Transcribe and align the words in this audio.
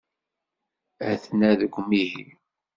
Aten-a 1.11 1.51
deg 1.59 1.73
umihi. 1.79 2.25